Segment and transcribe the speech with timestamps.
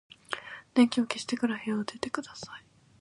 [0.73, 2.65] 電気を消してから部屋を出てください。